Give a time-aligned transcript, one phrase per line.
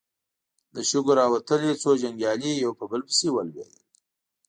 [0.73, 3.81] له شګو راوتلې څو جنګيالي يو په بل پسې ولوېدل.